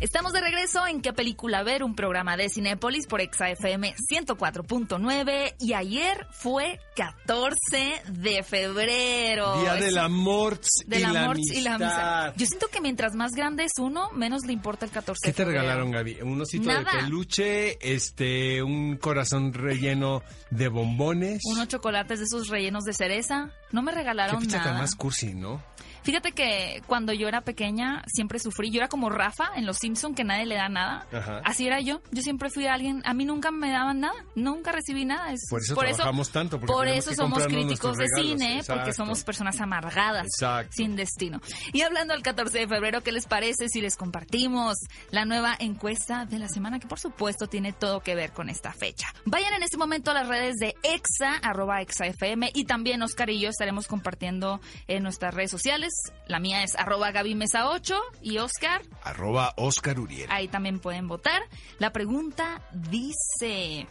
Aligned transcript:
Estamos 0.00 0.32
de 0.32 0.40
regreso 0.40 0.86
en 0.86 1.00
¿Qué 1.02 1.12
película 1.12 1.64
ver? 1.64 1.82
Un 1.82 1.96
programa 1.96 2.36
de 2.36 2.48
Cinépolis 2.48 3.06
por 3.08 3.20
ExaFM 3.20 3.94
104.9 4.12 5.54
y 5.58 5.72
ayer 5.72 6.26
fue 6.30 6.78
14 6.94 8.02
de 8.08 8.42
febrero. 8.44 9.60
Día 9.60 9.74
del 9.74 9.98
amor 9.98 10.60
Del 10.86 11.00
y, 11.00 11.02
la 11.02 11.24
amor 11.24 11.36
y 11.40 11.60
la 11.62 11.74
amistad. 11.74 12.22
amistad. 12.22 12.34
Yo 12.36 12.46
siento 12.46 12.68
que 12.68 12.80
mientras 12.80 13.14
más 13.16 13.32
grande 13.32 13.64
es 13.64 13.72
uno, 13.80 14.10
menos 14.12 14.44
le 14.46 14.52
importa 14.52 14.84
el 14.84 14.92
14 14.92 15.18
¿Qué 15.20 15.28
de 15.30 15.32
te 15.34 15.42
febrero. 15.42 15.62
regalaron, 15.62 15.90
Gaby? 15.90 16.18
Un 16.22 16.40
osito 16.42 16.68
Nada. 16.68 16.92
de 16.92 16.98
peluche, 16.98 17.78
este, 17.94 18.62
un 18.62 18.98
corazón 18.98 19.52
relleno 19.52 20.22
de 20.50 20.68
bombones. 20.68 21.40
Unos 21.44 21.66
chocolates 21.66 22.20
de 22.20 22.24
esos 22.26 22.48
rellenos 22.48 22.84
de 22.84 22.92
cereza. 22.92 23.50
No 23.72 23.82
me 23.82 23.90
Qué 23.92 23.98
regalaron 23.98 24.46
tan 24.46 24.60
nada. 24.60 24.78
más 24.78 24.94
cursi, 24.94 25.34
¿no? 25.34 25.60
Fíjate 26.08 26.32
que 26.32 26.82
cuando 26.86 27.12
yo 27.12 27.28
era 27.28 27.42
pequeña 27.42 28.02
siempre 28.06 28.38
sufrí. 28.38 28.70
Yo 28.70 28.78
era 28.78 28.88
como 28.88 29.10
Rafa 29.10 29.50
en 29.56 29.66
Los 29.66 29.76
Simpson 29.76 30.14
que 30.14 30.24
nadie 30.24 30.46
le 30.46 30.54
da 30.54 30.70
nada. 30.70 31.06
Ajá. 31.12 31.42
Así 31.44 31.66
era 31.66 31.80
yo. 31.80 32.00
Yo 32.12 32.22
siempre 32.22 32.48
fui 32.48 32.66
alguien. 32.66 33.02
A 33.04 33.12
mí 33.12 33.26
nunca 33.26 33.50
me 33.50 33.70
daban 33.70 34.00
nada. 34.00 34.14
Nunca 34.34 34.72
recibí 34.72 35.04
nada. 35.04 35.32
Es- 35.34 35.46
Por 35.50 35.60
eso 35.60 35.74
trabajamos 35.74 36.30
tanto, 36.30 36.58
porque 36.58 36.72
por 36.72 36.88
eso 36.88 37.14
somos 37.14 37.44
críticos 37.46 37.98
de 37.98 38.06
cine, 38.16 38.62
porque 38.66 38.94
somos 38.94 39.22
personas 39.22 39.60
amargadas, 39.60 40.24
Exacto. 40.34 40.72
sin 40.74 40.96
destino. 40.96 41.42
Y 41.74 41.82
hablando 41.82 42.14
del 42.14 42.22
14 42.22 42.58
de 42.60 42.66
febrero, 42.68 43.02
¿qué 43.02 43.12
les 43.12 43.26
parece 43.26 43.68
si 43.68 43.82
les 43.82 43.94
compartimos 43.96 44.78
la 45.10 45.26
nueva 45.26 45.54
encuesta 45.58 46.24
de 46.24 46.38
la 46.38 46.48
semana 46.48 46.78
que 46.78 46.86
por 46.86 46.98
supuesto 47.00 47.48
tiene 47.48 47.74
todo 47.74 48.00
que 48.00 48.14
ver 48.14 48.32
con 48.32 48.48
esta 48.48 48.72
fecha? 48.72 49.08
Vayan 49.26 49.52
en 49.52 49.62
este 49.62 49.76
momento 49.76 50.10
a 50.10 50.14
las 50.14 50.26
redes 50.26 50.56
de 50.56 50.74
Exa, 50.82 51.34
arroba 51.42 51.82
ExaFM 51.82 52.50
y 52.54 52.64
también 52.64 53.02
Oscar 53.02 53.28
y 53.28 53.40
yo 53.40 53.50
estaremos 53.50 53.86
compartiendo 53.86 54.60
en 54.86 55.02
nuestras 55.02 55.34
redes 55.34 55.50
sociales. 55.50 55.92
La 56.26 56.38
mía 56.38 56.62
es 56.62 56.74
arroba 56.76 57.10
Gaby 57.10 57.34
Mesa 57.34 57.68
8 57.68 57.98
y 58.22 58.38
Oscar, 58.38 58.82
Arroba 59.02 59.54
Oscar 59.56 59.98
Uriel. 59.98 60.28
ahí 60.30 60.48
también 60.48 60.78
pueden 60.78 61.08
votar. 61.08 61.42
La 61.78 61.92
pregunta 61.92 62.60
dice... 62.72 63.86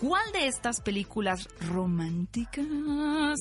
¿Cuál 0.00 0.30
de 0.30 0.46
estas 0.46 0.80
películas 0.80 1.48
románticas 1.60 2.64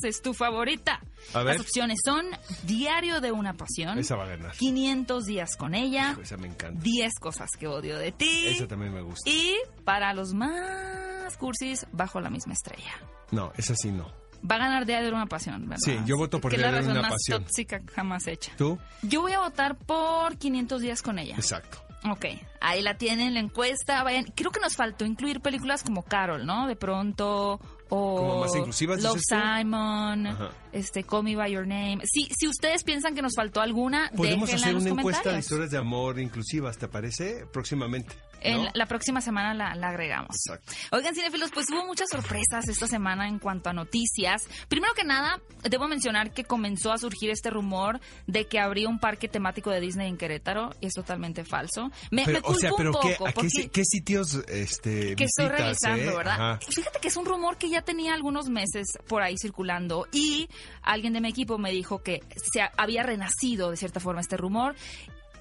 es 0.03 0.23
tu 0.23 0.33
favorita? 0.33 0.99
A 1.35 1.43
ver. 1.43 1.53
Las 1.53 1.61
opciones 1.61 1.99
son 2.03 2.25
Diario 2.63 3.21
de 3.21 3.31
una 3.31 3.53
pasión, 3.53 3.99
Esa 3.99 4.15
va 4.15 4.23
a 4.23 4.27
ganar. 4.29 4.53
500 4.53 5.25
días 5.25 5.55
con 5.55 5.75
ella, 5.75 6.13
Hijo, 6.13 6.21
esa 6.21 6.37
me 6.37 6.47
encanta. 6.47 6.81
10 6.81 7.13
cosas 7.19 7.51
que 7.59 7.67
odio 7.67 7.99
de 7.99 8.11
ti 8.11 8.47
Esa 8.47 8.67
también 8.67 8.91
me 8.91 9.01
gusta. 9.01 9.29
y 9.29 9.55
para 9.83 10.15
los 10.15 10.33
más 10.33 11.37
cursis, 11.37 11.85
Bajo 11.91 12.19
la 12.21 12.31
misma 12.31 12.53
estrella. 12.53 12.93
No, 13.29 13.51
esa 13.55 13.75
sí 13.75 13.91
no. 13.91 14.11
Va 14.49 14.55
a 14.55 14.59
ganar 14.59 14.85
Diario 14.85 15.07
de 15.09 15.13
una 15.13 15.25
pasión, 15.25 15.61
¿verdad? 15.67 15.77
Sí, 15.83 15.97
yo 16.05 16.15
voto 16.17 16.39
por 16.39 16.51
que 16.51 16.57
es 16.57 16.61
la 16.61 16.69
Diario 16.69 16.87
de 16.87 16.93
razón 16.93 16.99
una 16.99 17.09
más 17.09 17.17
pasión. 17.19 17.43
tóxica 17.43 17.81
jamás 17.93 18.27
hecha. 18.27 18.51
¿Tú? 18.57 18.77
Yo 19.01 19.21
voy 19.21 19.33
a 19.33 19.39
votar 19.39 19.75
por 19.77 20.37
500 20.37 20.81
días 20.81 21.01
con 21.01 21.19
ella. 21.19 21.35
Exacto. 21.35 21.79
Ok, 22.09 22.25
ahí 22.61 22.81
la 22.81 22.95
tienen 22.97 23.33
la 23.33 23.39
encuesta. 23.39 24.03
Vayan, 24.03 24.25
creo 24.35 24.51
que 24.51 24.59
nos 24.59 24.75
faltó 24.75 25.03
incluir 25.05 25.41
películas 25.41 25.83
como 25.83 26.03
Carol, 26.03 26.45
¿no? 26.45 26.67
De 26.67 26.75
pronto 26.75 27.59
o 27.89 28.15
¿Como 28.17 28.39
más 28.41 28.55
inclusivas, 28.55 29.01
Love? 29.01 29.19
Simon, 29.27 30.27
Ajá. 30.27 30.49
este 30.71 31.03
Call 31.03 31.23
Me 31.23 31.35
by 31.35 31.51
Your 31.51 31.67
Name. 31.67 31.99
Si 32.05 32.27
si 32.37 32.47
ustedes 32.47 32.83
piensan 32.83 33.15
que 33.15 33.21
nos 33.21 33.33
faltó 33.35 33.61
alguna, 33.61 34.11
Podemos 34.15 34.51
hacer 34.53 34.69
en 34.69 34.73
los 34.75 34.83
una 34.83 34.91
encuesta 34.99 35.31
de 35.31 35.39
historias 35.39 35.71
de 35.71 35.77
amor 35.77 36.19
inclusivas, 36.19 36.77
¿te 36.77 36.87
parece? 36.87 37.45
Próximamente. 37.51 38.15
En 38.39 38.65
¿no? 38.65 38.69
la, 38.75 38.85
próxima 38.85 39.19
semana 39.19 39.55
la, 39.55 39.73
la 39.73 39.89
agregamos. 39.89 40.29
Exacto. 40.45 40.71
Oigan, 40.91 41.15
cinefilos, 41.15 41.49
pues 41.51 41.65
hubo 41.71 41.87
muchas 41.87 42.07
sorpresas 42.11 42.67
esta 42.69 42.87
semana 42.87 43.27
en 43.27 43.39
cuanto 43.39 43.71
a 43.71 43.73
noticias. 43.73 44.43
Primero 44.67 44.93
que 44.93 45.03
nada, 45.03 45.41
debo 45.63 45.87
mencionar 45.87 46.31
que 46.31 46.43
comenzó 46.43 46.91
a 46.91 46.99
surgir 46.99 47.31
este 47.31 47.49
rumor 47.49 47.99
de 48.27 48.45
que 48.45 48.59
habría 48.59 48.89
un 48.89 48.99
parque 48.99 49.27
temático 49.27 49.71
de 49.71 49.79
Disney 49.81 50.07
en 50.07 50.17
Querétaro 50.17 50.69
y 50.81 50.85
es 50.85 50.93
totalmente 50.93 51.45
falso. 51.45 51.89
Me, 52.11 52.25
Pero, 52.25 52.33
me 52.33 52.39
o 52.39 52.43
culpo 52.43 52.59
sea, 52.59 52.71
pero 52.77 52.91
un 52.91 53.01
¿qué, 53.01 53.15
poco 53.15 53.27
¿a 53.27 53.31
qué, 53.31 53.33
porque- 53.41 53.69
qué 53.69 53.83
sitios 53.83 54.35
este, 54.47 55.15
que 55.15 55.23
estoy 55.23 55.47
revisando, 55.47 56.11
eh? 56.11 56.15
¿verdad? 56.15 56.33
Ajá. 56.51 56.59
Fíjate 56.69 56.99
que 56.99 57.07
es 57.07 57.17
un 57.17 57.25
rumor 57.25 57.57
que 57.57 57.69
ya 57.71 57.76
tenía 57.81 58.13
algunos 58.13 58.49
meses 58.49 58.87
por 59.07 59.21
ahí 59.21 59.35
circulando 59.37 60.07
y 60.11 60.47
alguien 60.81 61.13
de 61.13 61.21
mi 61.21 61.29
equipo 61.29 61.57
me 61.57 61.71
dijo 61.71 62.01
que 62.03 62.21
se 62.51 62.61
ha- 62.61 62.71
había 62.77 63.03
renacido 63.03 63.71
de 63.71 63.77
cierta 63.77 63.99
forma 63.99 64.21
este 64.21 64.37
rumor. 64.37 64.75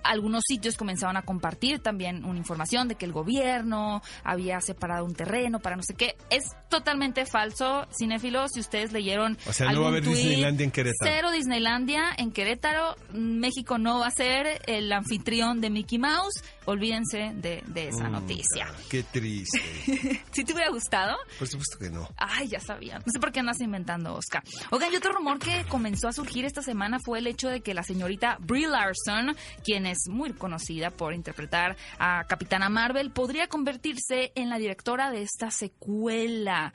Algunos 0.03 0.45
sitios 0.47 0.77
comenzaban 0.77 1.17
a 1.17 1.23
compartir 1.23 1.81
también 1.81 2.25
una 2.25 2.39
información 2.39 2.87
de 2.87 2.95
que 2.95 3.05
el 3.07 3.11
gobierno 3.13 4.03
había 4.23 4.61
separado 4.61 5.05
un 5.05 5.17
terreno 5.17 5.59
para 5.59 5.75
no 5.75 5.83
sé 5.83 5.95
qué. 5.95 6.15
Es 6.31 6.45
totalmente 6.69 7.27
falso, 7.27 7.89
cinéfilos. 7.99 8.53
Si 8.55 8.61
ustedes 8.61 8.93
leyeron. 8.93 9.37
O 9.49 9.53
sea, 9.53 9.67
no 9.73 9.81
va 9.81 9.87
a 9.87 9.89
algún 9.89 9.89
haber 9.89 10.05
tuit, 10.05 10.17
Disneylandia 10.17 10.65
en 10.65 10.71
Querétaro. 10.71 11.11
Cero 11.13 11.31
Disneylandia 11.33 12.05
en 12.19 12.31
Querétaro. 12.31 12.95
México 13.15 13.79
no 13.79 13.99
va 13.99 14.07
a 14.07 14.11
ser 14.13 14.63
el 14.69 14.93
anfitrión 14.93 15.61
de 15.61 15.71
Mickey 15.71 15.99
Mouse. 15.99 16.41
Olvídense 16.66 17.32
de, 17.34 17.62
de 17.66 17.88
esa 17.88 18.09
Mm, 18.09 18.12
noticia. 18.12 18.69
Qué 18.91 19.03
triste. 19.03 19.60
Si 20.32 20.44
te 20.44 20.53
hubiera 20.53 20.71
gustado, 20.71 21.16
Por 21.38 21.49
supuesto 21.49 21.78
que 21.78 21.88
no. 21.91 22.09
Ay, 22.19 22.49
ya 22.49 22.60
sabía. 22.60 22.99
No 22.99 23.10
sé 23.12 23.19
por 23.19 23.32
qué 23.32 23.41
andas 23.41 23.60
inventando, 23.60 24.15
Oscar. 24.15 24.43
Oigan, 24.71 24.93
y 24.93 24.97
otro 24.97 25.12
rumor 25.12 25.38
que 25.38 25.65
comenzó 25.69 26.09
a 26.09 26.12
surgir 26.12 26.44
esta 26.44 26.60
semana 26.62 26.99
fue 27.03 27.21
el 27.21 27.26
hecho 27.26 27.49
de 27.49 27.62
que 27.62 27.72
la 27.72 27.82
señorita 27.82 28.37
Brie 28.41 28.69
Larson, 28.69 29.34
quien 29.65 29.87
es 29.87 29.99
muy 30.10 30.32
conocida 30.34 30.91
por 30.91 31.15
interpretar 31.15 31.76
a 31.99 32.25
Capitana 32.28 32.69
Marvel, 32.69 33.10
podría 33.12 33.47
convertirse 33.49 34.32
en 34.34 34.50
la 34.50 34.59
directora 34.59 35.10
de 35.10 35.22
esta 35.22 35.50
secuela. 35.50 36.72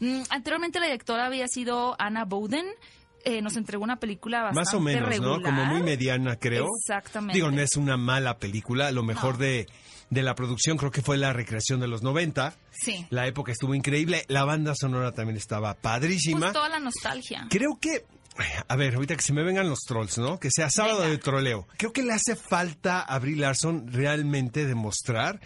Mm, 0.00 0.22
anteriormente 0.30 0.80
la 0.80 0.86
directora 0.86 1.26
había 1.26 1.46
sido 1.46 1.94
Anna 1.98 2.24
Bowden. 2.24 2.66
Eh, 3.24 3.40
nos 3.42 3.56
entregó 3.56 3.82
una 3.84 3.98
película 3.98 4.42
bastante 4.42 4.60
Más 4.60 4.74
o 4.74 4.80
menos, 4.80 5.08
regular. 5.08 5.38
¿no? 5.38 5.42
Como 5.42 5.64
muy 5.64 5.82
mediana, 5.82 6.36
creo. 6.36 6.66
Exactamente. 6.80 7.34
Digo, 7.34 7.50
no 7.50 7.60
es 7.60 7.76
una 7.76 7.96
mala 7.96 8.38
película. 8.38 8.90
Lo 8.92 9.02
mejor 9.02 9.34
No. 9.34 9.38
de, 9.44 9.66
de 10.10 10.22
la 10.22 10.34
producción 10.34 10.76
creo 10.76 10.90
que 10.90 11.00
fue 11.02 11.16
la 11.16 11.32
recreación 11.32 11.80
de 11.80 11.88
los 11.88 12.02
90. 12.02 12.54
Sí. 12.70 13.06
La 13.10 13.26
época 13.26 13.52
estuvo 13.52 13.74
increíble. 13.74 14.24
La 14.28 14.44
banda 14.44 14.74
sonora 14.74 15.12
también 15.12 15.36
estaba 15.38 15.74
padrísima. 15.74 16.40
Pues 16.40 16.52
toda 16.52 16.68
la 16.68 16.80
nostalgia. 16.80 17.46
Creo 17.50 17.78
que. 17.80 18.04
A 18.68 18.74
ver, 18.76 18.96
ahorita 18.96 19.14
que 19.14 19.22
se 19.22 19.32
me 19.32 19.44
vengan 19.44 19.68
los 19.68 19.78
trolls, 19.86 20.18
¿no? 20.18 20.40
Que 20.40 20.50
sea 20.50 20.68
sábado 20.68 20.98
Venga. 20.98 21.10
de 21.10 21.18
troleo. 21.18 21.68
Creo 21.78 21.92
que 21.92 22.02
le 22.02 22.12
hace 22.12 22.34
falta 22.34 23.00
a 23.00 23.18
Brie 23.20 23.36
Larson 23.36 23.86
realmente 23.92 24.66
demostrar 24.66 25.40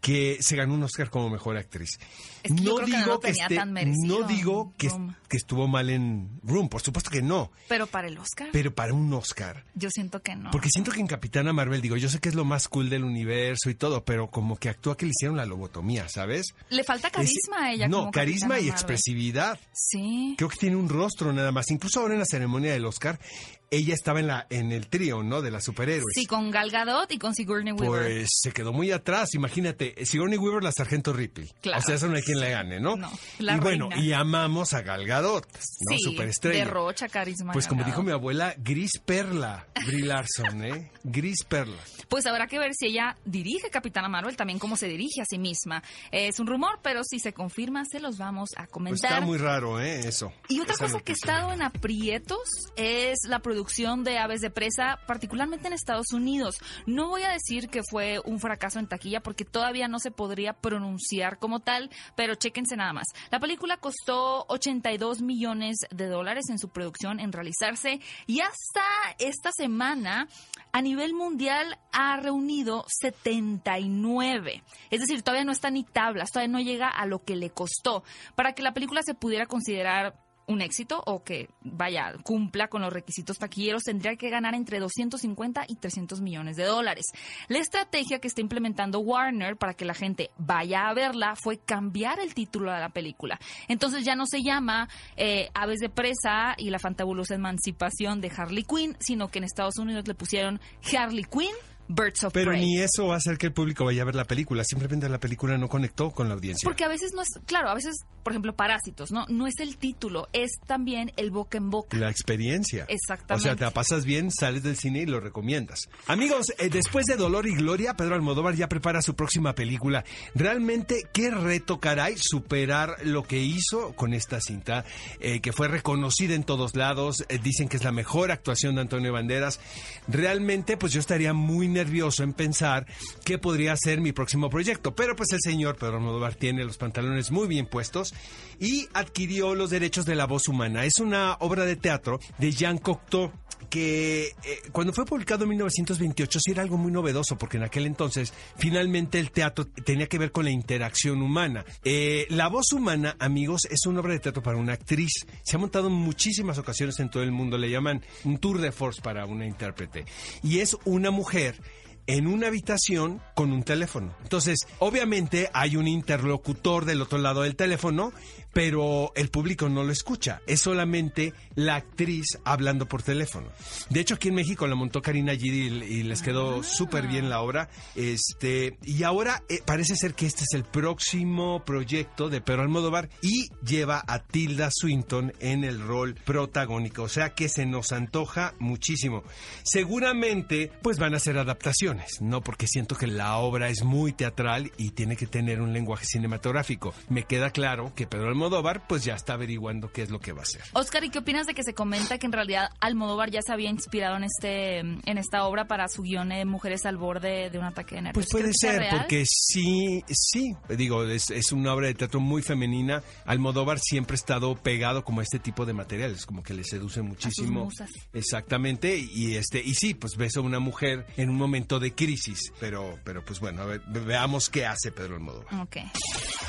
que 0.00 0.38
se 0.40 0.56
ganó 0.56 0.74
un 0.74 0.82
Oscar 0.82 1.10
como 1.10 1.28
mejor 1.28 1.56
actriz. 1.58 1.98
Es 2.42 2.52
que 2.52 2.56
que 2.56 2.62
no 2.62 3.18
tenía 3.18 3.48
tan 3.48 3.72
merecido, 3.72 4.20
no 4.20 4.26
digo 4.26 4.72
que, 4.78 4.90
que 5.28 5.36
estuvo 5.36 5.68
mal 5.68 5.90
en 5.90 6.40
Room, 6.42 6.70
por 6.70 6.80
supuesto 6.80 7.10
que 7.10 7.20
no, 7.20 7.52
Pero 7.68 7.86
para 7.86 8.08
el 8.08 8.16
Oscar, 8.16 8.48
pero 8.50 8.74
para 8.74 8.94
un 8.94 9.12
Oscar. 9.12 9.66
yo 9.74 9.90
siento 9.90 10.22
que 10.22 10.34
no. 10.36 10.50
Porque 10.50 10.70
siento 10.70 10.90
que 10.90 11.00
en 11.00 11.06
Capitana 11.06 11.52
Marvel, 11.52 11.82
digo, 11.82 11.98
yo 11.98 12.08
sé 12.08 12.18
que 12.18 12.30
es 12.30 12.34
lo 12.34 12.46
más 12.46 12.66
cool 12.68 12.88
del 12.88 13.04
universo 13.04 13.68
y 13.68 13.74
todo, 13.74 14.02
pero 14.04 14.30
como 14.30 14.56
que 14.56 14.70
actúa 14.70 14.96
que 14.96 15.04
le 15.04 15.10
hicieron 15.10 15.36
la 15.36 15.44
lobotomía, 15.44 16.08
¿sabes? 16.08 16.46
Le 16.70 16.82
falta 16.82 17.10
carisma 17.10 17.56
Es- 17.58 17.62
a 17.64 17.72
ella. 17.72 17.88
No, 17.88 17.98
como 17.98 18.10
carisma 18.10 18.54
Capitana 18.54 18.60
y 18.60 18.62
Marvel. 18.70 18.72
expresividad. 18.72 19.58
Sí. 19.74 20.34
Creo 20.38 20.48
que 20.48 20.56
tiene 20.56 20.76
un 20.76 20.88
rostro 20.88 21.32
nada 21.34 21.52
más. 21.52 21.70
Incluso 21.70 22.00
ahora 22.00 22.14
en 22.14 22.20
la 22.20 22.26
ceremonia 22.26 22.72
del 22.72 22.86
Oscar, 22.86 23.20
ella 23.70 23.94
estaba 23.94 24.20
en 24.20 24.26
la 24.26 24.46
en 24.50 24.72
el 24.72 24.88
trío, 24.88 25.22
¿no? 25.22 25.42
De 25.42 25.50
las 25.50 25.64
superhéroes. 25.64 26.04
Sí, 26.14 26.26
con 26.26 26.50
Gal 26.50 26.70
Gadot 26.70 27.10
y 27.12 27.18
con 27.18 27.34
Sigourney 27.34 27.72
Weaver. 27.72 28.02
Pues 28.02 28.28
se 28.42 28.50
quedó 28.52 28.72
muy 28.72 28.90
atrás, 28.90 29.34
imagínate, 29.34 29.94
Sigourney 30.04 30.38
Weaver, 30.38 30.62
la 30.64 30.72
sargento 30.72 31.12
Ripley. 31.12 31.48
Claro. 31.60 31.78
O 31.78 31.82
sea, 31.82 31.94
eso 31.94 32.08
no 32.08 32.16
hay 32.16 32.22
quien 32.22 32.40
le 32.40 32.50
gane, 32.50 32.80
¿no? 32.80 32.96
No, 32.96 33.10
la 33.38 33.56
y 33.56 33.60
bueno, 33.60 33.88
reina. 33.90 34.04
y 34.04 34.12
amamos 34.12 34.74
a 34.74 34.82
Gal 34.82 35.06
Gadot, 35.06 35.46
¿no? 35.52 35.96
sí, 35.96 35.98
Superestrella. 36.02 36.64
derrocha 36.64 37.08
carisma. 37.08 37.52
Pues 37.52 37.68
como 37.68 37.84
dijo 37.84 38.02
mi 38.02 38.10
abuela, 38.10 38.54
gris 38.58 38.98
perla, 39.04 39.66
Brie 39.86 40.04
Larson, 40.04 40.64
¿eh? 40.64 40.90
Gris 41.04 41.44
perla. 41.44 41.78
Pues 42.08 42.26
habrá 42.26 42.48
que 42.48 42.58
ver 42.58 42.72
si 42.74 42.86
ella 42.86 43.16
dirige 43.24 43.70
Capitana 43.70 44.08
Marvel, 44.08 44.36
también 44.36 44.58
cómo 44.58 44.76
se 44.76 44.88
dirige 44.88 45.20
a 45.22 45.24
sí 45.24 45.38
misma. 45.38 45.80
Es 46.10 46.40
un 46.40 46.48
rumor, 46.48 46.80
pero 46.82 47.04
si 47.04 47.20
se 47.20 47.32
confirma, 47.32 47.84
se 47.84 48.00
los 48.00 48.18
vamos 48.18 48.50
a 48.56 48.62
Pues 48.62 48.70
comentar. 48.70 49.12
está 49.12 49.24
muy 49.24 49.38
raro, 49.38 49.80
¿eh? 49.80 50.00
Eso. 50.08 50.32
Y 50.48 50.58
otra 50.58 50.74
Esa 50.74 50.86
cosa 50.86 51.00
que 51.00 51.12
ha 51.12 51.14
estado 51.14 51.52
en 51.52 51.62
aprietos 51.62 52.40
es 52.74 53.18
la 53.28 53.38
producción 53.38 53.59
de 53.60 54.18
Aves 54.18 54.40
de 54.40 54.50
Presa, 54.50 54.98
particularmente 55.06 55.66
en 55.66 55.74
Estados 55.74 56.12
Unidos. 56.12 56.56
No 56.86 57.08
voy 57.08 57.22
a 57.22 57.30
decir 57.30 57.68
que 57.68 57.82
fue 57.82 58.18
un 58.24 58.40
fracaso 58.40 58.78
en 58.78 58.86
taquilla 58.86 59.20
porque 59.20 59.44
todavía 59.44 59.86
no 59.86 59.98
se 59.98 60.10
podría 60.10 60.54
pronunciar 60.54 61.38
como 61.38 61.60
tal, 61.60 61.90
pero 62.16 62.34
chéquense 62.34 62.76
nada 62.76 62.92
más. 62.94 63.06
La 63.30 63.38
película 63.38 63.76
costó 63.76 64.46
82 64.48 65.20
millones 65.20 65.76
de 65.90 66.06
dólares 66.06 66.46
en 66.48 66.58
su 66.58 66.70
producción, 66.70 67.20
en 67.20 67.32
realizarse, 67.32 68.00
y 68.26 68.40
hasta 68.40 68.82
esta 69.18 69.52
semana 69.52 70.26
a 70.72 70.80
nivel 70.80 71.12
mundial 71.12 71.78
ha 71.92 72.16
reunido 72.16 72.84
79. 72.88 74.62
Es 74.90 75.00
decir, 75.00 75.22
todavía 75.22 75.44
no 75.44 75.52
está 75.52 75.70
ni 75.70 75.84
tablas, 75.84 76.30
todavía 76.30 76.52
no 76.52 76.60
llega 76.60 76.88
a 76.88 77.06
lo 77.06 77.22
que 77.22 77.36
le 77.36 77.50
costó. 77.50 78.04
Para 78.34 78.54
que 78.54 78.62
la 78.62 78.72
película 78.72 79.02
se 79.02 79.14
pudiera 79.14 79.46
considerar 79.46 80.14
un 80.50 80.62
éxito 80.62 81.02
o 81.06 81.22
que, 81.22 81.48
vaya, 81.62 82.14
cumpla 82.22 82.68
con 82.68 82.82
los 82.82 82.92
requisitos 82.92 83.38
taquilleros, 83.38 83.84
tendría 83.84 84.16
que 84.16 84.30
ganar 84.30 84.54
entre 84.54 84.80
250 84.80 85.64
y 85.68 85.76
300 85.76 86.20
millones 86.20 86.56
de 86.56 86.64
dólares. 86.64 87.06
La 87.48 87.58
estrategia 87.58 88.18
que 88.18 88.28
está 88.28 88.40
implementando 88.40 89.00
Warner 89.00 89.56
para 89.56 89.74
que 89.74 89.84
la 89.84 89.94
gente 89.94 90.30
vaya 90.38 90.88
a 90.88 90.94
verla 90.94 91.34
fue 91.36 91.58
cambiar 91.58 92.18
el 92.20 92.34
título 92.34 92.72
de 92.72 92.80
la 92.80 92.88
película. 92.88 93.38
Entonces 93.68 94.04
ya 94.04 94.16
no 94.16 94.26
se 94.26 94.42
llama 94.42 94.88
eh, 95.16 95.50
Aves 95.54 95.78
de 95.78 95.88
Presa 95.88 96.54
y 96.58 96.70
la 96.70 96.78
fantabulosa 96.78 97.34
emancipación 97.34 98.20
de 98.20 98.32
Harley 98.36 98.64
Quinn, 98.64 98.96
sino 98.98 99.28
que 99.28 99.38
en 99.38 99.44
Estados 99.44 99.78
Unidos 99.78 100.06
le 100.06 100.14
pusieron 100.14 100.60
Harley 100.92 101.24
Quinn 101.24 101.54
Birds 101.90 102.22
of 102.22 102.32
Pero 102.32 102.52
Prey. 102.52 102.64
ni 102.64 102.78
eso 102.78 103.08
va 103.08 103.14
a 103.14 103.16
hacer 103.16 103.36
que 103.36 103.46
el 103.46 103.52
público 103.52 103.84
vaya 103.84 104.02
a 104.02 104.04
ver 104.04 104.14
la 104.14 104.24
película. 104.24 104.62
Simplemente 104.62 105.08
la 105.08 105.18
película 105.18 105.58
no 105.58 105.68
conectó 105.68 106.12
con 106.12 106.28
la 106.28 106.34
audiencia. 106.34 106.64
Porque 106.64 106.84
a 106.84 106.88
veces 106.88 107.12
no 107.14 107.22
es, 107.22 107.28
claro, 107.46 107.68
a 107.68 107.74
veces, 107.74 107.96
por 108.22 108.32
ejemplo, 108.32 108.54
Parásitos, 108.54 109.10
¿no? 109.10 109.26
No 109.28 109.48
es 109.48 109.54
el 109.58 109.76
título, 109.76 110.28
es 110.32 110.52
también 110.68 111.10
el 111.16 111.32
boca 111.32 111.58
en 111.58 111.68
boca. 111.68 111.96
La 111.96 112.08
experiencia. 112.08 112.84
Exactamente. 112.88 113.34
O 113.34 113.38
sea, 113.42 113.56
te 113.56 113.64
la 113.64 113.72
pasas 113.72 114.04
bien, 114.04 114.30
sales 114.30 114.62
del 114.62 114.76
cine 114.76 115.00
y 115.00 115.06
lo 115.06 115.18
recomiendas. 115.18 115.88
Amigos, 116.06 116.52
eh, 116.58 116.68
después 116.68 117.06
de 117.06 117.16
Dolor 117.16 117.48
y 117.48 117.56
Gloria, 117.56 117.94
Pedro 117.94 118.14
Almodóvar 118.14 118.54
ya 118.54 118.68
prepara 118.68 119.02
su 119.02 119.16
próxima 119.16 119.56
película. 119.56 120.04
Realmente, 120.36 121.08
qué 121.12 121.30
reto, 121.32 121.80
caray, 121.80 122.14
superar 122.16 122.98
lo 123.04 123.24
que 123.24 123.40
hizo 123.40 123.96
con 123.96 124.14
esta 124.14 124.40
cinta, 124.40 124.84
eh, 125.18 125.40
que 125.40 125.52
fue 125.52 125.66
reconocida 125.66 126.36
en 126.36 126.44
todos 126.44 126.76
lados. 126.76 127.24
Eh, 127.28 127.40
dicen 127.42 127.68
que 127.68 127.78
es 127.78 127.84
la 127.84 127.92
mejor 127.92 128.30
actuación 128.30 128.76
de 128.76 128.82
Antonio 128.82 129.12
Banderas. 129.12 129.58
Realmente, 130.06 130.76
pues 130.76 130.92
yo 130.92 131.00
estaría 131.00 131.32
muy 131.32 131.66
nervioso 131.66 131.79
en 131.88 132.32
pensar 132.32 132.86
qué 133.24 133.38
podría 133.38 133.76
ser 133.76 134.00
mi 134.00 134.12
próximo 134.12 134.50
proyecto. 134.50 134.94
Pero 134.94 135.16
pues 135.16 135.32
el 135.32 135.40
señor 135.40 135.76
Pedro 135.76 135.96
Almodóvar 135.96 136.34
tiene 136.34 136.64
los 136.64 136.76
pantalones 136.76 137.30
muy 137.30 137.48
bien 137.48 137.66
puestos 137.66 138.14
y 138.58 138.88
adquirió 138.92 139.54
los 139.54 139.70
derechos 139.70 140.04
de 140.04 140.14
la 140.14 140.26
voz 140.26 140.48
humana. 140.48 140.84
Es 140.84 140.98
una 140.98 141.34
obra 141.40 141.64
de 141.64 141.76
teatro 141.76 142.20
de 142.38 142.52
Jean 142.52 142.78
Cocteau 142.78 143.32
que 143.68 144.26
eh, 144.44 144.62
cuando 144.72 144.92
fue 144.92 145.04
publicado 145.04 145.44
en 145.44 145.50
1928 145.50 146.40
sí 146.40 146.50
era 146.52 146.62
algo 146.62 146.78
muy 146.78 146.90
novedoso, 146.90 147.36
porque 147.36 147.58
en 147.58 147.64
aquel 147.64 147.86
entonces 147.86 148.32
finalmente 148.56 149.18
el 149.18 149.30
teatro 149.30 149.66
tenía 149.66 150.06
que 150.06 150.18
ver 150.18 150.32
con 150.32 150.44
la 150.44 150.50
interacción 150.50 151.20
humana. 151.20 151.64
Eh, 151.84 152.26
la 152.30 152.48
voz 152.48 152.72
humana, 152.72 153.16
amigos, 153.18 153.66
es 153.70 153.86
una 153.86 154.00
obra 154.00 154.12
de 154.12 154.20
teatro 154.20 154.42
para 154.42 154.56
una 154.56 154.72
actriz. 154.72 155.26
Se 155.42 155.56
ha 155.56 155.58
montado 155.58 155.88
en 155.88 155.94
muchísimas 155.94 156.58
ocasiones 156.58 156.98
en 157.00 157.10
todo 157.10 157.22
el 157.22 157.32
mundo, 157.32 157.58
le 157.58 157.70
llaman 157.70 158.02
un 158.24 158.38
tour 158.38 158.60
de 158.60 158.72
force 158.72 159.02
para 159.02 159.26
una 159.26 159.46
intérprete. 159.46 160.04
Y 160.42 160.60
es 160.60 160.76
una 160.84 161.10
mujer 161.10 161.60
en 162.10 162.26
una 162.26 162.48
habitación 162.48 163.22
con 163.34 163.52
un 163.52 163.62
teléfono. 163.62 164.16
Entonces, 164.24 164.58
obviamente 164.80 165.48
hay 165.52 165.76
un 165.76 165.86
interlocutor 165.86 166.84
del 166.84 167.02
otro 167.02 167.18
lado 167.18 167.42
del 167.42 167.54
teléfono, 167.54 168.12
pero 168.52 169.12
el 169.14 169.30
público 169.30 169.68
no 169.68 169.84
lo 169.84 169.92
escucha. 169.92 170.42
Es 170.48 170.60
solamente 170.60 171.34
la 171.54 171.76
actriz 171.76 172.38
hablando 172.44 172.86
por 172.86 173.02
teléfono. 173.02 173.46
De 173.90 174.00
hecho, 174.00 174.14
aquí 174.14 174.28
en 174.28 174.34
México 174.34 174.66
la 174.66 174.74
montó 174.74 175.02
Karina 175.02 175.36
Gidi 175.36 175.66
y, 175.66 176.02
les 176.02 176.22
quedó 176.22 176.64
súper 176.64 177.06
bien 177.06 177.30
la 177.30 177.42
obra. 177.42 177.68
Este, 177.94 178.76
y 178.82 179.04
ahora 179.04 179.44
eh, 179.48 179.62
parece 179.64 179.94
ser 179.94 180.14
que 180.14 180.26
este 180.26 180.42
es 180.42 180.54
el 180.54 180.64
próximo 180.64 181.64
proyecto 181.64 182.28
de 182.28 182.40
Pedro 182.40 182.62
Almodóvar 182.62 183.08
y 183.22 183.48
lleva 183.64 184.02
a 184.06 184.18
Tilda 184.18 184.70
Swinton 184.72 185.32
en 185.38 185.62
el 185.62 185.80
rol 185.80 186.14
protagónico. 186.24 187.04
O 187.04 187.08
sea 187.08 187.30
que 187.30 187.48
se 187.48 187.66
nos 187.66 187.92
antoja 187.92 188.54
muchísimo. 188.58 189.22
Seguramente, 189.62 190.72
pues 190.82 190.98
van 190.98 191.14
a 191.14 191.20
ser 191.20 191.38
adaptaciones, 191.38 191.99
¿no? 192.20 192.40
Porque 192.40 192.66
siento 192.66 192.96
que 192.96 193.06
la 193.06 193.38
obra 193.38 193.68
es 193.68 193.84
muy 193.84 194.12
teatral 194.12 194.72
y 194.76 194.90
tiene 194.90 195.16
que 195.16 195.26
tener 195.26 195.60
un 195.60 195.72
lenguaje 195.72 196.04
cinematográfico. 196.06 196.94
Me 197.08 197.24
queda 197.24 197.50
claro 197.50 197.92
que 197.94 198.06
Pedro 198.06 198.28
Almodóvar, 198.28 198.86
pues 198.86 199.04
ya 199.04 199.14
está 199.14 199.34
averiguando 199.34 199.92
qué 199.92 200.02
es 200.02 200.10
lo 200.10 200.20
que 200.20 200.32
va 200.32 200.40
a 200.40 200.42
hacer. 200.42 200.62
Oscar, 200.72 201.04
¿y 201.04 201.10
qué 201.10 201.18
opinas 201.18 201.46
de 201.46 201.54
que 201.54 201.62
se 201.62 201.74
comenta 201.74 202.18
que 202.18 202.26
en 202.26 202.32
realidad 202.32 202.70
Almodóvar 202.80 203.30
ya 203.30 203.42
se 203.42 203.52
había 203.52 203.70
inspirado 203.70 204.16
en 204.16 204.24
este 204.24 204.78
en 204.78 205.18
esta 205.18 205.44
obra 205.44 205.66
para 205.66 205.88
su 205.88 206.02
guion 206.02 206.30
de 206.30 206.44
Mujeres 206.44 206.84
al 206.86 206.96
borde 206.96 207.50
de 207.50 207.58
un 207.58 207.64
ataque 207.64 207.96
de 207.96 208.02
nervios? 208.02 208.14
Pues 208.14 208.28
puede 208.30 208.44
¿Crees 208.44 208.56
que 208.60 208.66
sea 208.66 208.90
ser, 208.90 208.98
porque 208.98 209.24
sí, 209.26 210.02
sí, 210.08 210.54
digo, 210.76 211.04
es, 211.04 211.30
es 211.30 211.52
una 211.52 211.74
obra 211.74 211.88
de 211.88 211.94
teatro 211.94 212.20
muy 212.20 212.42
femenina. 212.42 213.02
Almodóvar 213.24 213.78
siempre 213.78 214.14
ha 214.14 214.16
estado 214.16 214.54
pegado 214.56 215.04
como 215.04 215.20
a 215.20 215.22
este 215.22 215.38
tipo 215.38 215.66
de 215.66 215.72
materiales, 215.72 216.26
como 216.26 216.42
que 216.42 216.54
le 216.54 216.64
seduce 216.64 217.02
muchísimo. 217.02 217.64
musas. 217.64 217.90
Exactamente, 218.12 218.96
y 218.98 219.36
este, 219.36 219.62
y 219.62 219.74
sí, 219.74 219.94
pues 219.94 220.16
ves 220.16 220.36
a 220.36 220.40
una 220.40 220.58
mujer 220.58 221.06
en 221.16 221.30
un 221.30 221.36
momento 221.36 221.78
de 221.78 221.89
crisis, 221.94 222.52
pero, 222.60 222.98
pero 223.04 223.24
pues 223.24 223.40
bueno, 223.40 223.62
a 223.62 223.66
ver, 223.66 223.80
ve- 223.88 224.00
veamos 224.00 224.48
qué 224.48 224.66
hace 224.66 224.92
Pedro 224.92 225.14
Almodóvar. 225.16 225.54
Ok. 225.62 225.76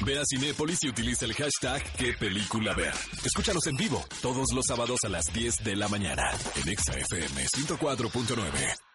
Ve 0.06 0.18
a 0.20 0.24
Cinépolis 0.26 0.84
y 0.84 0.90
utiliza 0.90 1.26
el 1.26 1.34
hashtag 1.34 1.84
qué 1.98 2.14
película 2.14 2.74
ver. 2.74 2.94
Escúchanos 3.24 3.66
en 3.68 3.76
vivo 3.78 4.04
todos 4.22 4.52
los 4.54 4.66
sábados 4.66 5.00
a 5.06 5.10
las 5.10 5.26
10 5.34 5.64
de 5.64 5.76
la 5.76 5.88
mañana 5.88 6.24
en 6.64 6.70
Exa 6.70 6.94
FM 6.94 7.46
104.9. 7.46 8.91